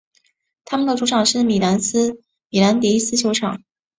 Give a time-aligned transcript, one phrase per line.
[0.65, 1.77] 他们的主场是米兰
[2.49, 3.61] 迪斯球场。